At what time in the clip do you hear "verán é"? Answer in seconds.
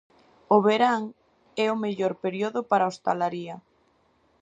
0.67-1.67